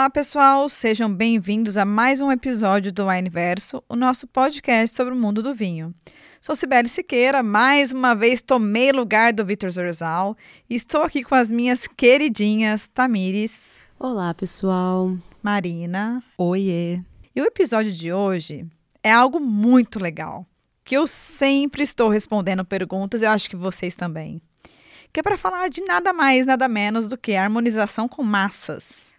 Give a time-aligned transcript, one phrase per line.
[0.00, 5.16] Olá, pessoal, sejam bem-vindos a mais um episódio do Wineverso, o nosso podcast sobre o
[5.16, 5.94] mundo do vinho.
[6.40, 10.34] Sou Sibeli Siqueira, mais uma vez tomei lugar do Vitor Zorzal
[10.70, 13.72] e estou aqui com as minhas queridinhas Tamires.
[13.98, 15.14] Olá, pessoal.
[15.42, 16.24] Marina.
[16.38, 17.02] Oiê.
[17.36, 18.66] E o episódio de hoje
[19.02, 20.46] é algo muito legal,
[20.82, 24.40] que eu sempre estou respondendo perguntas, eu acho que vocês também.
[25.12, 29.09] Que é para falar de nada mais, nada menos do que harmonização com massas.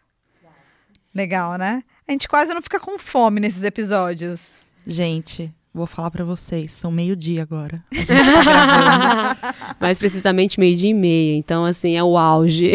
[1.13, 1.83] Legal, né?
[2.07, 4.55] A gente quase não fica com fome nesses episódios.
[4.85, 7.83] Gente, vou falar para vocês, são meio-dia agora.
[7.91, 9.55] A gente tá gravando.
[9.79, 11.35] Mais precisamente meio-dia e meia.
[11.37, 12.73] Então, assim, é o auge.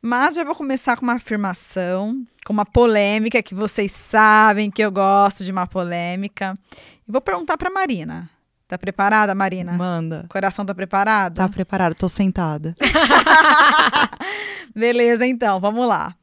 [0.00, 4.92] Mas já vou começar com uma afirmação, com uma polêmica que vocês sabem que eu
[4.92, 6.58] gosto de uma polêmica.
[7.08, 8.28] E vou perguntar para Marina.
[8.68, 9.72] Tá preparada, Marina?
[9.72, 10.22] Manda.
[10.24, 11.36] O coração tá preparado?
[11.36, 12.74] Tá preparado, tô sentada.
[14.74, 16.14] Beleza, então, vamos lá.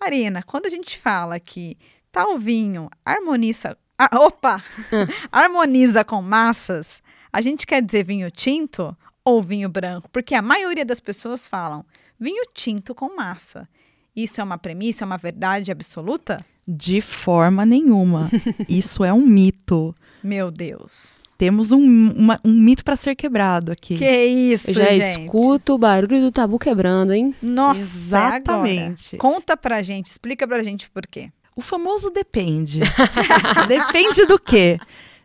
[0.00, 1.76] Marina, quando a gente fala que
[2.10, 3.76] tal vinho harmoniza.
[3.98, 4.64] ah, opa!
[5.30, 10.08] harmoniza com massas, a gente quer dizer vinho tinto ou vinho branco?
[10.10, 11.84] Porque a maioria das pessoas falam
[12.18, 13.68] vinho tinto com massa.
[14.16, 16.38] Isso é uma premissa, é uma verdade absoluta?
[16.66, 18.30] De forma nenhuma.
[18.68, 19.94] Isso é um mito.
[20.22, 21.22] Meu Deus.
[21.40, 21.80] Temos um,
[22.12, 23.96] uma- um mito para ser quebrado aqui.
[23.96, 25.22] Que isso, Eu já gente?
[25.22, 27.34] escuto o barulho do tabu quebrando, hein?
[27.42, 29.16] Nossa, Exatamente.
[29.16, 29.34] é agora.
[29.34, 31.30] Conta pra gente, explica pra gente por quê.
[31.56, 32.80] O famoso depende.
[33.68, 34.78] depende do quê?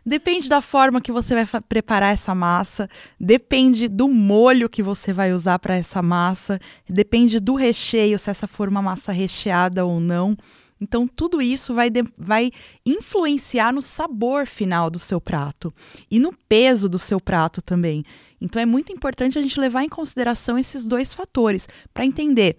[0.06, 2.88] Depende da forma que você vai preparar essa massa,
[3.20, 6.58] depende do molho que você vai usar para essa massa,
[6.88, 10.34] depende do recheio, se essa for uma massa recheada ou não.
[10.80, 12.50] Então, tudo isso vai, de- vai
[12.84, 15.72] influenciar no sabor final do seu prato
[16.10, 18.04] e no peso do seu prato também.
[18.40, 22.58] Então, é muito importante a gente levar em consideração esses dois fatores para entender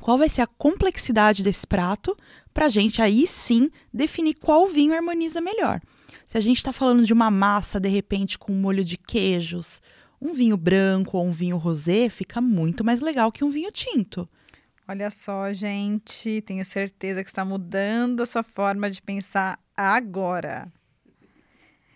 [0.00, 2.16] qual vai ser a complexidade desse prato,
[2.52, 5.80] para a gente aí sim definir qual vinho harmoniza melhor.
[6.26, 9.82] Se a gente está falando de uma massa, de repente, com molho de queijos,
[10.20, 14.28] um vinho branco ou um vinho rosé fica muito mais legal que um vinho tinto.
[14.86, 20.70] Olha só, gente, tenho certeza que está mudando a sua forma de pensar agora.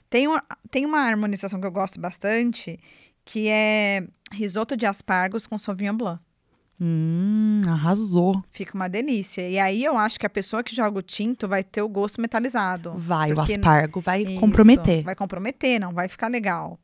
[0.09, 2.81] Tem uma, tem uma harmonização que eu gosto bastante,
[3.26, 6.21] que é risoto de aspargos com sauvignon blanc.
[6.81, 8.43] Hum, arrasou.
[8.53, 9.47] Fica uma delícia.
[9.49, 12.20] E aí eu acho que a pessoa que joga o tinto vai ter o gosto
[12.20, 12.94] metalizado.
[12.97, 15.03] Vai, o aspargo vai Isso, comprometer.
[15.03, 16.78] Vai comprometer, não vai ficar legal.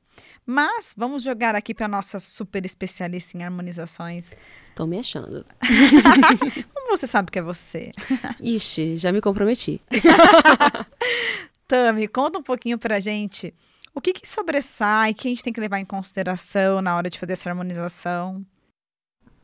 [0.47, 4.33] Mas vamos jogar aqui para nossa super especialista em harmonizações.
[4.63, 5.47] Estou me achando.
[6.75, 7.93] Como você sabe que é você?
[8.41, 9.81] Ixi, já me comprometi.
[11.67, 13.55] Tami, conta um pouquinho pra gente
[13.95, 17.19] o que, que sobressai, que a gente tem que levar em consideração na hora de
[17.19, 18.45] fazer essa harmonização.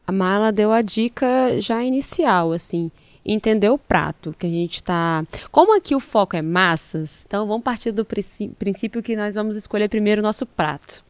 [0.06, 2.90] A Mala deu a dica já inicial, assim.
[3.24, 5.24] Entender o prato que a gente tá.
[5.50, 9.56] Como aqui o foco é massas, então vamos partir do princí- princípio que nós vamos
[9.56, 11.04] escolher primeiro o nosso prato.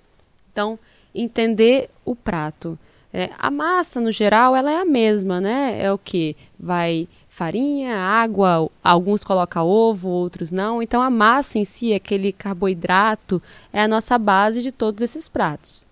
[0.53, 0.79] Então,
[1.15, 2.79] entender o prato.
[3.13, 5.83] É, a massa, no geral, ela é a mesma, né?
[5.83, 6.37] É o que?
[6.59, 10.83] Vai farinha, água, alguns colocam ovo, outros não.
[10.83, 13.43] Então, a massa em si, aquele carboidrato,
[13.73, 15.87] é a nossa base de todos esses pratos.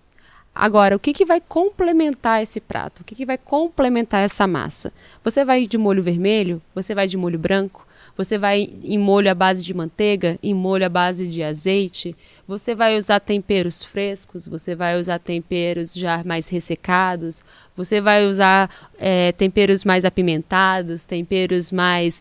[0.58, 3.02] Agora, o que, que vai complementar esse prato?
[3.02, 4.92] O que, que vai complementar essa massa?
[5.22, 6.60] Você vai de molho vermelho?
[6.74, 7.86] Você vai de molho branco?
[8.16, 10.36] Você vai em molho à base de manteiga?
[10.42, 12.16] Em molho à base de azeite?
[12.48, 14.48] Você vai usar temperos frescos?
[14.48, 17.40] Você vai usar temperos já mais ressecados?
[17.76, 21.04] Você vai usar eh, temperos mais apimentados?
[21.04, 22.20] Temperos mais,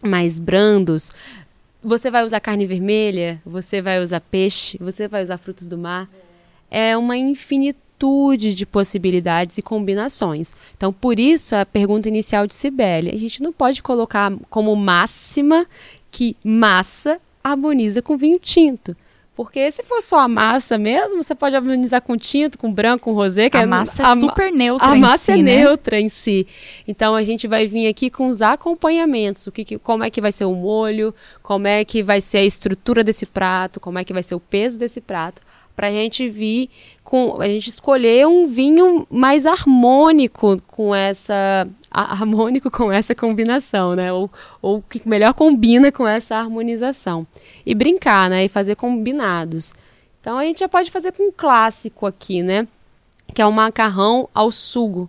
[0.00, 1.10] mais brandos?
[1.82, 3.42] Você vai usar carne vermelha?
[3.44, 4.78] Você vai usar peixe?
[4.80, 6.08] Você vai usar frutos do mar?
[6.72, 10.52] É uma infinitude de possibilidades e combinações.
[10.76, 13.10] Então, por isso, a pergunta inicial de Cibele.
[13.14, 15.66] A gente não pode colocar como máxima
[16.10, 18.96] que massa harmoniza com vinho tinto.
[19.34, 23.14] Porque se for só a massa mesmo, você pode harmonizar com tinto, com branco, com
[23.14, 23.48] rosé.
[23.48, 25.56] Que A é- massa é a ma- super neutra a massa si, é né?
[25.62, 26.46] neutra em si.
[26.86, 30.20] Então a gente vai vir aqui com os acompanhamentos, o que, que- como é que
[30.20, 34.04] vai ser o molho, como é que vai ser a estrutura desse prato, como é
[34.04, 35.40] que vai ser o peso desse prato,
[35.74, 36.70] para a gente vir
[37.02, 44.12] com a gente escolher um vinho mais harmônico com essa harmônico com essa combinação, né?
[44.12, 44.30] Ou,
[44.60, 47.26] ou que melhor combina com essa harmonização
[47.66, 48.44] e brincar, né?
[48.44, 49.74] E fazer combinados.
[50.20, 52.66] Então a gente já pode fazer com um clássico aqui, né?
[53.34, 55.08] que é o macarrão ao sugo.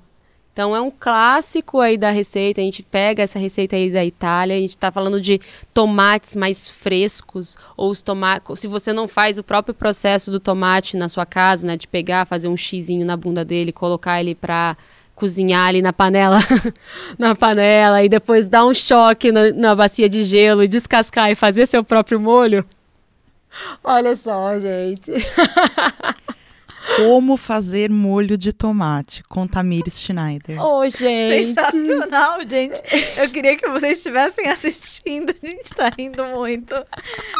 [0.53, 2.61] Então é um clássico aí da receita.
[2.61, 4.55] A gente pega essa receita aí da Itália.
[4.55, 5.41] A gente está falando de
[5.73, 8.59] tomates mais frescos ou os tomates.
[8.59, 12.27] Se você não faz o próprio processo do tomate na sua casa, né, de pegar,
[12.27, 14.77] fazer um xizinho na bunda dele, colocar ele para
[15.15, 16.39] cozinhar ali na panela,
[17.17, 21.35] na panela e depois dar um choque na, na bacia de gelo e descascar e
[21.35, 22.63] fazer seu próprio molho.
[23.83, 25.11] Olha só, gente.
[26.97, 30.61] Como fazer molho de tomate com Tamires Schneider.
[30.61, 31.45] Ô, oh, gente.
[31.45, 32.81] Sensacional, gente.
[33.17, 35.33] Eu queria que vocês estivessem assistindo.
[35.41, 36.73] A gente tá rindo muito.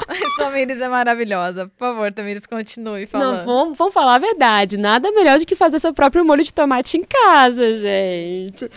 [0.08, 1.68] Mas Tamires é maravilhosa.
[1.68, 3.40] Por favor, Tamires, continue falando.
[3.40, 4.78] Não, vamos, vamos falar a verdade.
[4.78, 8.70] Nada melhor do que fazer seu próprio molho de tomate em casa, gente.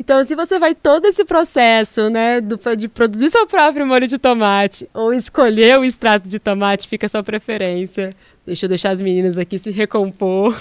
[0.00, 4.16] Então, se você vai todo esse processo, né, do, de produzir seu próprio molho de
[4.16, 8.14] tomate ou escolher o extrato de tomate, fica a sua preferência.
[8.46, 10.58] Deixa eu deixar as meninas aqui se recompor.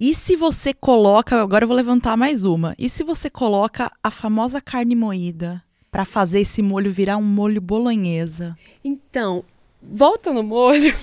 [0.00, 2.74] E se você coloca, agora eu vou levantar mais uma.
[2.78, 7.60] E se você coloca a famosa carne moída para fazer esse molho virar um molho
[7.60, 8.56] bolonhesa?
[8.82, 9.44] Então,
[9.82, 10.94] volta no molho.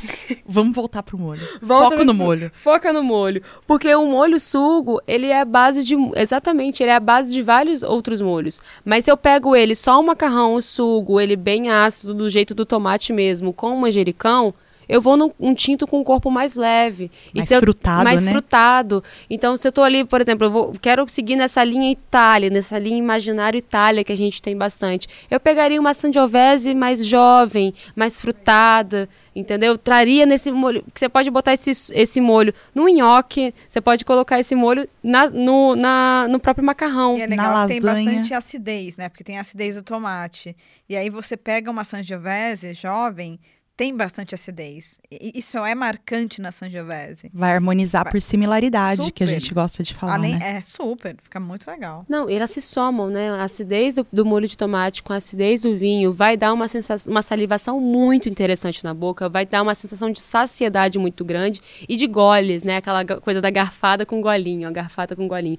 [0.45, 1.41] Vamos voltar pro molho.
[1.61, 2.51] Volta Foca no, no, molho.
[2.53, 3.43] Foca no molho.
[3.67, 5.95] Porque o molho sugo, ele é a base de.
[6.15, 8.61] Exatamente, ele é a base de vários outros molhos.
[8.83, 12.55] Mas se eu pego ele só o macarrão, o sugo, ele bem ácido, do jeito
[12.55, 14.53] do tomate mesmo, com o manjericão
[14.89, 17.11] eu vou num um tinto com um corpo mais leve.
[17.33, 18.31] Mais eu, frutado, Mais né?
[18.31, 19.03] frutado.
[19.29, 22.79] Então, se eu tô ali, por exemplo, eu vou, quero seguir nessa linha Itália, nessa
[22.79, 25.07] linha imaginário Itália que a gente tem bastante.
[25.29, 29.77] Eu pegaria uma sangiovese mais jovem, mais frutada, entendeu?
[29.77, 34.39] Traria nesse molho, que você pode botar esse, esse molho no nhoque, você pode colocar
[34.39, 37.15] esse molho na, no, na, no próprio macarrão.
[37.15, 39.07] E é legal tem bastante acidez, né?
[39.07, 40.57] Porque tem acidez do tomate.
[40.87, 43.39] E aí você pega uma sangiovese jovem,
[43.79, 44.99] tem bastante acidez.
[45.09, 47.31] Isso é marcante na Sangiovese.
[47.33, 48.11] Vai harmonizar Vai.
[48.11, 49.13] por similaridade, super.
[49.13, 50.57] que a gente gosta de falar, Além, né?
[50.57, 52.05] É super, fica muito legal.
[52.09, 53.29] Não, elas se somam, né?
[53.29, 56.67] A acidez do, do, molho de tomate com a acidez do vinho vai dar uma
[56.67, 61.61] sensação, uma salivação muito interessante na boca, vai dar uma sensação de saciedade muito grande
[61.87, 62.75] e de goles, né?
[62.75, 65.57] Aquela coisa da garfada com golinho, a garfada com golinho.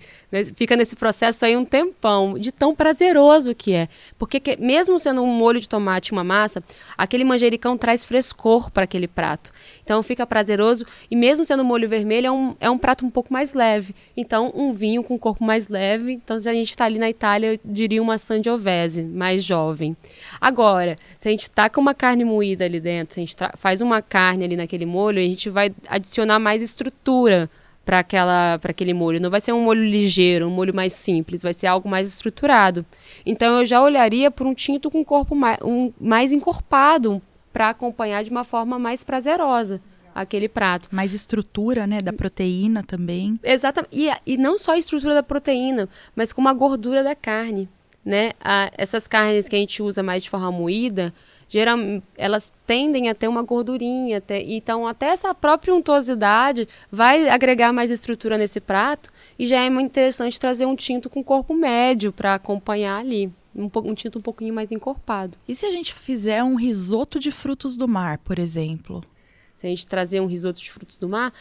[0.57, 3.89] Fica nesse processo aí um tempão, de tão prazeroso que é.
[4.19, 6.63] Porque que, mesmo sendo um molho de tomate uma massa,
[6.99, 9.53] aquele manjericão traz frescor para aquele prato.
[9.85, 13.33] Então fica prazeroso e mesmo sendo molho vermelho é um, é um prato um pouco
[13.33, 13.95] mais leve.
[14.17, 16.15] Então um vinho com corpo mais leve.
[16.15, 19.97] Então se a gente está ali na Itália, eu diria uma Sangiovese, mais jovem.
[20.41, 24.03] Agora, se a gente com uma carne moída ali dentro, se a gente faz uma
[24.03, 27.49] carne ali naquele molho, a gente vai adicionar mais estrutura
[27.85, 29.21] para aquela para aquele molho.
[29.21, 32.85] Não vai ser um molho ligeiro, um molho mais simples, vai ser algo mais estruturado.
[33.25, 38.25] Então eu já olharia por um tinto com corpo mais, um, mais encorpado, para acompanhar
[38.25, 39.81] de uma forma mais prazerosa
[40.15, 40.89] aquele prato.
[40.93, 43.39] Mais estrutura, né, da proteína também.
[43.43, 43.97] Exatamente.
[43.97, 47.69] E, e não só a estrutura da proteína, mas como a gordura da carne,
[48.05, 48.33] né?
[48.41, 51.13] A, essas carnes que a gente usa mais de forma moída,
[51.49, 51.77] geral,
[52.17, 57.91] elas tendem a ter uma gordurinha, até, então até essa própria untuosidade vai agregar mais
[57.91, 62.35] estrutura nesse prato e já é muito interessante trazer um tinto com corpo médio para
[62.35, 65.37] acompanhar ali um, um tinto um pouquinho mais encorpado.
[65.47, 69.03] E se a gente fizer um risoto de frutos do mar, por exemplo?
[69.57, 71.33] Se a gente trazer um risoto de frutos do mar,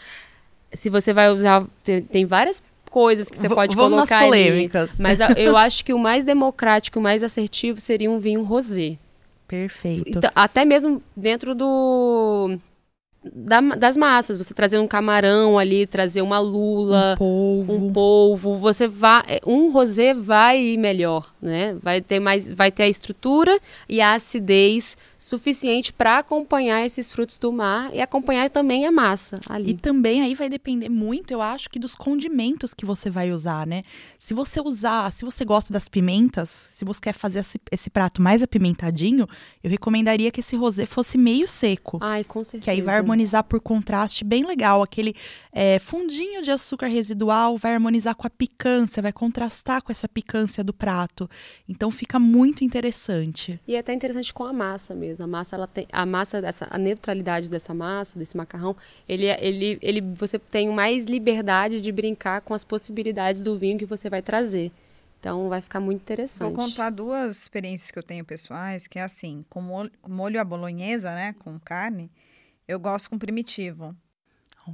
[0.74, 4.92] se você vai usar, tem, tem várias coisas que você v pode colocar nas polêmicas.
[4.92, 8.98] Ali, mas eu acho que o mais democrático, o mais assertivo seria um vinho rosé.
[9.48, 10.18] Perfeito.
[10.18, 12.58] Então, até mesmo dentro do
[13.24, 18.58] da, das massas, você trazer um camarão ali, trazer uma lula, um polvo, um polvo,
[18.58, 21.76] você vai, é, um rosé vai ir melhor, né?
[21.82, 23.60] Vai ter mais, vai ter a estrutura
[23.90, 29.40] e a acidez suficiente para acompanhar esses frutos do mar e acompanhar também a massa
[29.50, 29.72] ali.
[29.72, 33.68] E também aí vai depender muito, eu acho que dos condimentos que você vai usar,
[33.68, 33.84] né?
[34.18, 38.22] Se você usar, se você gosta das pimentas, se você quer fazer esse, esse prato
[38.22, 39.28] mais apimentadinho,
[39.62, 42.00] eu recomendaria que esse rosé fosse meio seco.
[42.02, 42.64] Ai, com certeza.
[42.64, 44.84] Que aí vai harmonizar por contraste bem legal.
[44.84, 45.16] Aquele
[45.52, 50.64] é, fundinho de açúcar residual vai harmonizar com a picância, vai contrastar com essa picância
[50.64, 51.30] do prato.
[51.68, 53.60] Então fica muito interessante.
[53.68, 55.26] E é até interessante com a massa mesmo.
[55.26, 58.76] A massa, ela tem, a massa, dessa, a neutralidade dessa massa, desse macarrão,
[59.08, 63.78] ele, é, ele, ele, você tem mais liberdade de brincar com as possibilidades do vinho
[63.78, 64.72] que você vai trazer.
[65.20, 66.56] Então vai ficar muito interessante.
[66.56, 70.44] Vou contar duas experiências que eu tenho pessoais, que é assim, com molho, molho à
[70.46, 72.10] bolonhesa, né, com carne,
[72.70, 73.96] eu gosto com primitivo.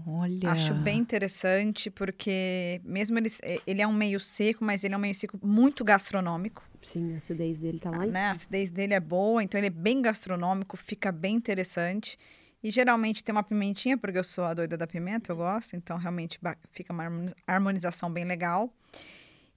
[0.06, 0.52] Olha.
[0.52, 4.98] Acho bem interessante, porque mesmo ele, é, ele é um meio seco, mas ele é
[4.98, 6.62] um meio seco muito gastronômico.
[6.82, 8.26] Sim, a acidez dele tá lá em né?
[8.26, 12.18] A acidez dele é boa, então ele é bem gastronômico, fica bem interessante.
[12.62, 15.98] E geralmente tem uma pimentinha, porque eu sou a doida da pimenta, eu gosto, então
[15.98, 16.38] realmente
[16.72, 18.74] fica uma harmonização bem legal.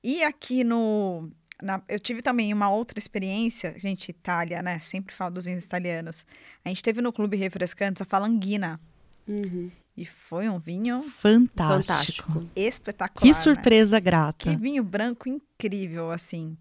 [0.03, 1.29] E aqui no,
[1.63, 4.79] na, eu tive também uma outra experiência, gente, Itália, né?
[4.81, 6.25] Sempre falo dos vinhos italianos.
[6.65, 8.81] A gente teve no Clube Refrescantes a falanguina.
[9.27, 9.71] Uhum.
[9.97, 12.29] E foi um vinho Fantástico.
[12.33, 12.51] Fantástico.
[12.55, 13.23] espetacular.
[13.23, 13.35] Que né?
[13.35, 14.49] surpresa grata.
[14.51, 16.57] Que vinho branco incrível, assim.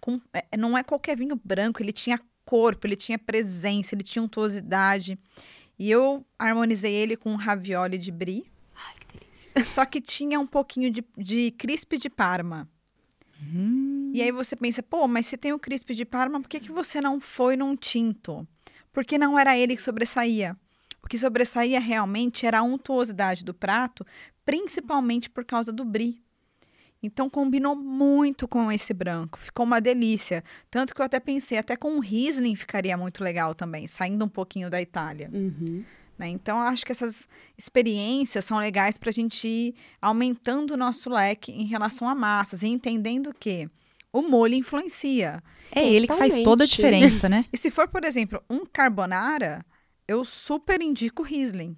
[0.00, 4.22] Com- é, não é qualquer vinho branco, ele tinha corpo, ele tinha presença, ele tinha
[4.22, 5.18] untuosidade.
[5.78, 8.46] E eu harmonizei ele com um ravioli de brie.
[8.76, 9.64] Ai, que delícia.
[9.64, 12.68] Só que tinha um pouquinho de, de crisp de parma.
[13.54, 16.60] Hum, E aí você pensa, pô, mas se tem o crisp de parma, por que,
[16.60, 18.46] que você não foi num tinto?
[18.92, 20.56] Porque não era ele que sobressaía.
[21.02, 24.06] O que sobressaía realmente era a untuosidade do prato,
[24.44, 26.22] principalmente por causa do brie.
[27.02, 30.44] Então combinou muito com esse branco, ficou uma delícia.
[30.70, 34.28] Tanto que eu até pensei, até com um Riesling ficaria muito legal também, saindo um
[34.28, 35.28] pouquinho da Itália.
[35.32, 35.82] Uhum.
[36.18, 36.28] Né?
[36.28, 41.10] Então, eu acho que essas experiências são legais para a gente ir aumentando o nosso
[41.10, 43.68] leque em relação a massas e entendendo que
[44.12, 45.42] o molho influencia.
[45.74, 46.44] é ele que faz Totalmente.
[46.44, 47.46] toda a diferença, né?
[47.52, 49.64] E se for, por exemplo, um carbonara,
[50.06, 51.74] eu super indico Riesling.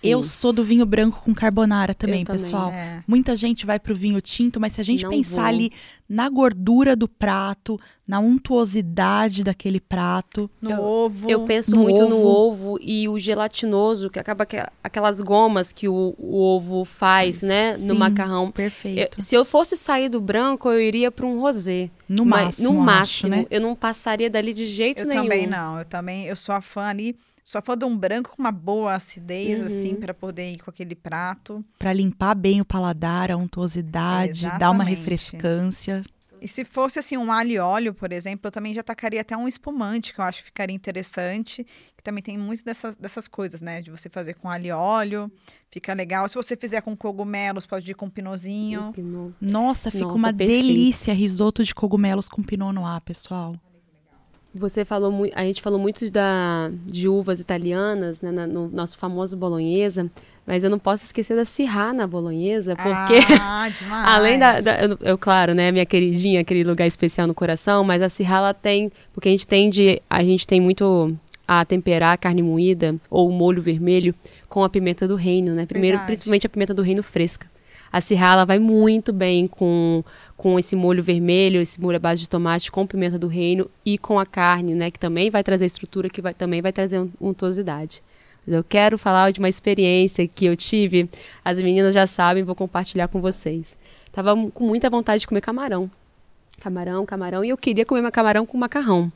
[0.00, 0.28] Eu Sim.
[0.28, 2.40] sou do vinho branco com carbonara também, Eu também.
[2.42, 2.70] pessoal.
[2.70, 3.02] É.
[3.04, 5.44] Muita gente vai pro vinho tinto, mas se a gente Não pensar vou.
[5.46, 5.72] ali
[6.08, 11.28] na gordura do prato, na untuosidade daquele prato, No Eu- ovo.
[11.30, 12.74] Eu penso No muito no ovo.
[12.74, 17.76] ovo e o gelatinoso, que acaba que, aquelas gomas que o, o ovo faz, né?
[17.76, 18.46] No macarrão.
[18.46, 19.20] Eu- perfeito.
[19.20, 21.90] se eu fosse sair do branco, eu iria para um rosé.
[22.08, 23.46] No Mas máximo, no acho, máximo, né?
[23.50, 25.22] eu não passaria dali de jeito Eu nenhum.
[25.22, 25.78] também não.
[25.78, 27.16] Eu também, eu sou a fã ali,
[27.50, 29.66] sou a fã de um branco com uma boa acidez, Uhum.
[29.66, 31.64] assim, para poder ir com aquele prato.
[31.78, 36.04] Pra limpar bem o paladar, a untuosidade, dar uma refrescância.
[36.40, 39.34] E se fosse assim um alho e óleo, por exemplo, eu também já tacaria até
[39.36, 41.66] um espumante, que eu acho que ficaria interessante.
[41.96, 43.80] Que também tem muito dessas, dessas coisas, né?
[43.80, 45.32] De você fazer com alho e óleo,
[45.70, 46.28] fica legal.
[46.28, 48.92] Se você fizer com cogumelos, pode ir com pinozinho.
[48.92, 49.34] Pinot.
[49.40, 50.62] Nossa, fica Nossa, uma perfeito.
[50.66, 53.56] delícia risoto de cogumelos com pinot noir, pessoal.
[54.54, 58.96] Você falou muito, a gente falou muito da, de uvas italianas, né, na- no nosso
[58.98, 60.10] famoso bolonhesa,
[60.46, 63.68] mas eu não posso esquecer da Syrah na bolonhesa, porque Ah.
[64.16, 68.00] Além da, da- eu, eu, claro, né, minha queridinha, aquele lugar especial no coração, mas
[68.00, 71.14] a Sirra, ela tem, porque a gente tende, a gente tem muito
[71.46, 74.14] a temperar a carne moída ou o molho vermelho
[74.48, 75.66] com a pimenta do reino, né?
[75.66, 76.06] Primeiro, Verdade.
[76.12, 77.46] principalmente a pimenta do reino fresca.
[77.92, 80.04] A Sirra, ela vai muito bem com,
[80.36, 83.96] com esse molho vermelho, esse molho à base de tomate com pimenta do reino e
[83.96, 87.10] com a carne, né, que também vai trazer estrutura, que vai, também vai trazer un-
[87.20, 88.02] untuosidade.
[88.46, 91.08] Mas eu quero falar de uma experiência que eu tive,
[91.44, 93.76] as meninas já sabem, vou compartilhar com vocês.
[94.12, 95.90] Tava com muita vontade de comer camarão.
[96.60, 99.12] Camarão, camarão, e eu queria comer camarão com macarrão.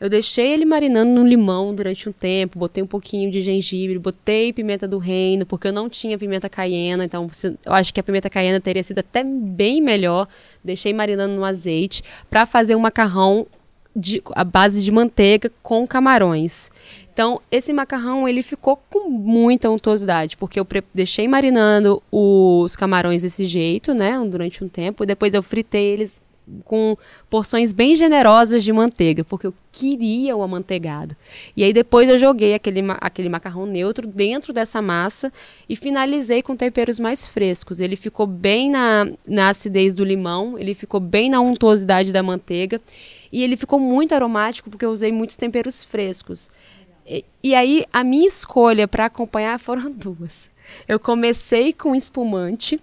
[0.00, 4.52] Eu deixei ele marinando no limão durante um tempo, botei um pouquinho de gengibre, botei
[4.52, 7.30] pimenta do reino, porque eu não tinha pimenta caiena, então
[7.64, 10.26] eu acho que a pimenta caiena teria sido até bem melhor.
[10.64, 13.46] Deixei marinando no azeite para fazer um macarrão
[13.94, 16.70] de, à base de manteiga com camarões.
[17.12, 23.46] Então, esse macarrão, ele ficou com muita untuosidade, porque eu deixei marinando os camarões desse
[23.46, 26.20] jeito, né, durante um tempo, e depois eu fritei eles
[26.64, 26.96] com
[27.30, 31.16] porções bem generosas de manteiga, porque eu queria o amanteigado.
[31.56, 35.32] E aí depois eu joguei aquele, aquele macarrão neutro dentro dessa massa
[35.68, 37.80] e finalizei com temperos mais frescos.
[37.80, 42.80] Ele ficou bem na, na acidez do limão, ele ficou bem na untuosidade da manteiga
[43.32, 46.50] e ele ficou muito aromático porque eu usei muitos temperos frescos.
[47.06, 50.50] E, e aí a minha escolha para acompanhar foram duas.
[50.88, 52.80] Eu comecei com espumante,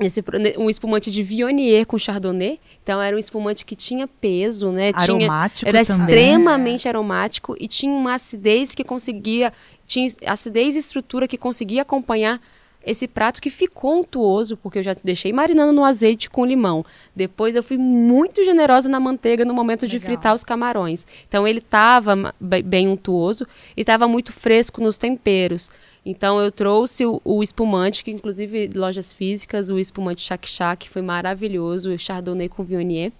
[0.00, 2.58] esse, ne- um espumante de Viognier com Chardonnay.
[2.82, 4.92] Então era um espumante que tinha peso, né?
[4.92, 6.06] Tinha, Aromático era também.
[6.06, 9.52] extremamente aromático e tinha uma acidez que conseguia,
[9.86, 12.40] tinha acidez e estrutura que conseguia acompanhar
[12.84, 16.84] esse prato que ficou untuoso, porque eu já deixei marinando no azeite com limão.
[17.14, 20.06] Depois eu fui muito generosa na manteiga no momento de Legal.
[20.06, 21.06] fritar os camarões.
[21.28, 23.46] Então ele estava bem untuoso
[23.76, 25.70] e estava muito fresco nos temperos.
[26.04, 31.02] Então eu trouxe o, o espumante, que inclusive lojas físicas, o espumante Shack Shack foi
[31.02, 33.12] maravilhoso, o Chardonnay com Viognier.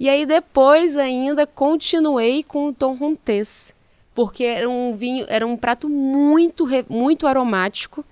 [0.00, 3.76] E aí depois ainda continuei com o Tom Rontés,
[4.14, 8.02] porque era um vinho, era um prato muito muito aromático,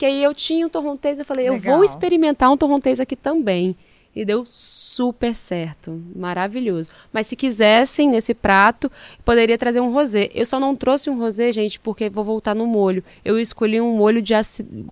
[0.00, 1.74] que aí eu tinha o torrontês, eu falei, eu Legal.
[1.74, 3.76] vou experimentar um torrontês aqui também.
[4.16, 6.90] E deu super certo, maravilhoso.
[7.12, 8.90] Mas se quisessem nesse prato,
[9.26, 10.30] poderia trazer um rosé.
[10.34, 13.04] Eu só não trouxe um rosé, gente, porque vou voltar no molho.
[13.22, 14.32] Eu escolhi um molho de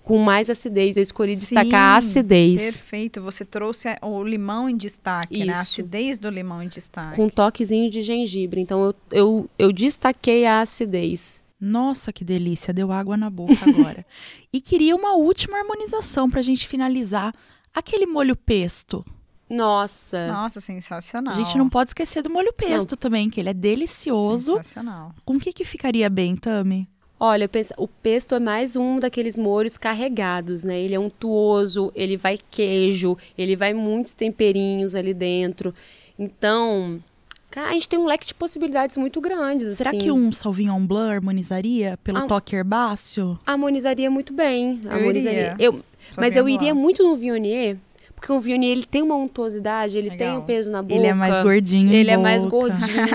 [0.05, 0.95] com mais acidez.
[0.95, 2.61] Eu escolhi destacar a Sim, acidez.
[2.61, 3.23] Perfeito.
[3.23, 5.49] Você trouxe o limão em destaque, né?
[5.49, 5.63] A Isso.
[5.63, 7.17] acidez do limão em destaque.
[7.17, 8.61] Com um toquezinho de gengibre.
[8.61, 11.43] Então eu, eu, eu destaquei a acidez.
[11.61, 14.07] Nossa, que delícia, deu água na boca agora.
[14.53, 17.35] e queria uma última harmonização pra gente finalizar.
[17.75, 19.05] Aquele molho pesto.
[19.49, 20.29] Nossa.
[20.29, 21.35] Nossa, sensacional.
[21.35, 24.57] A gente não pode esquecer do molho pesto também, que ele é delicioso.
[24.57, 25.15] Sensacional.
[25.25, 26.89] Com o que que ficaria bem, Tami?
[27.21, 30.79] Olha, o pesto é mais um daqueles molhos carregados, né?
[30.79, 35.75] Ele é untuoso, ele vai queijo, ele vai muitos temperinhos ali dentro.
[36.17, 37.03] Então,
[37.51, 39.77] cara, a gente tem um leque de possibilidades muito grandes.
[39.77, 39.99] Será assim.
[39.99, 43.39] que um Sauvignon Blanc harmonizaria pelo ah, toque herbáceo?
[43.47, 44.81] Harmonizaria muito bem.
[44.85, 45.53] Eu harmonizaria.
[45.53, 45.57] Iria.
[45.59, 45.83] Eu,
[46.17, 47.77] mas eu iria muito no Viognier
[48.19, 50.19] porque o Viognier, ele tem uma untuosidade, ele Legal.
[50.19, 50.95] tem um peso na boca.
[50.95, 53.07] Ele é mais gordinho Ele é mais gordinho.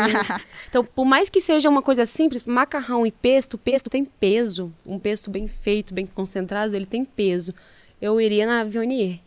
[0.69, 4.71] então, por mais que seja uma coisa simples, macarrão e pesto, pesto tem peso.
[4.85, 7.53] Um pesto bem feito, bem concentrado, ele tem peso.
[8.01, 9.19] Eu iria na Viognier.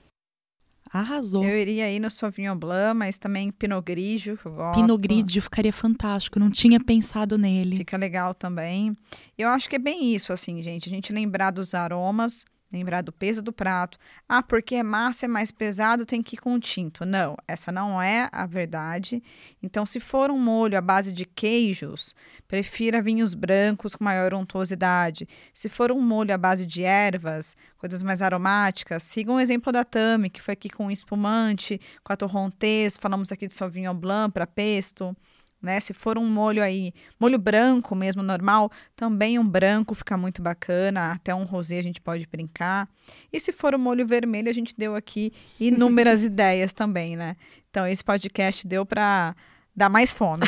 [1.00, 1.44] Arrasou.
[1.44, 4.80] Eu iria aí no Sauvignon Blanc, mas também Pinot Grigio, que eu gosto.
[4.80, 7.78] Pinot Grigio ficaria fantástico, não tinha pensado nele.
[7.78, 8.96] Fica legal também.
[9.36, 10.88] Eu acho que é bem isso, assim, gente.
[10.88, 13.96] A gente lembrar dos aromas Lembrar do peso do prato.
[14.28, 17.04] Ah, porque é massa, é mais pesado, tem que ir com tinto.
[17.04, 19.22] Não, essa não é a verdade.
[19.62, 22.14] Então, se for um molho à base de queijos,
[22.48, 25.28] prefira vinhos brancos com maior untuosidade.
[25.54, 29.84] Se for um molho à base de ervas, coisas mais aromáticas, siga um exemplo da
[29.84, 34.46] Tami, que foi aqui com espumante, com a torrontés, falamos aqui de Sauvignon Blanc para
[34.46, 35.16] pesto
[35.60, 35.80] né?
[35.80, 41.12] Se for um molho aí, molho branco mesmo, normal, também um branco fica muito bacana,
[41.12, 42.88] até um rosé a gente pode brincar.
[43.32, 47.36] E se for um molho vermelho, a gente deu aqui inúmeras ideias também, né?
[47.70, 49.34] Então esse podcast deu para
[49.74, 50.44] dar mais fome.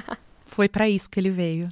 [0.46, 1.68] Foi para isso que ele veio.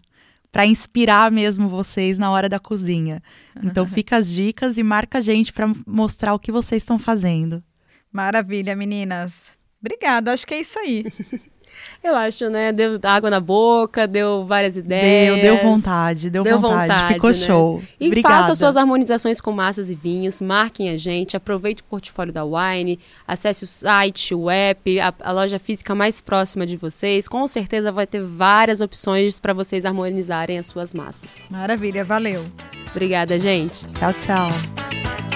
[0.50, 3.22] Para inspirar mesmo vocês na hora da cozinha.
[3.62, 7.62] Então fica as dicas e marca a gente para mostrar o que vocês estão fazendo.
[8.10, 9.56] Maravilha, meninas.
[9.80, 11.04] Obrigada, acho que é isso aí.
[12.02, 12.72] Eu acho, né?
[12.72, 15.34] Deu água na boca, deu várias ideias.
[15.34, 17.34] Deu, deu vontade, deu, deu vontade, vontade, ficou né?
[17.34, 17.82] show.
[17.98, 18.34] E Obrigada.
[18.36, 22.98] faça suas harmonizações com massas e vinhos, marquem a gente, aproveite o portfólio da Wine,
[23.26, 27.26] acesse o site, o app, a, a loja física mais próxima de vocês.
[27.26, 31.30] Com certeza vai ter várias opções para vocês harmonizarem as suas massas.
[31.50, 32.44] Maravilha, valeu.
[32.90, 33.86] Obrigada, gente.
[33.92, 35.27] Tchau, tchau.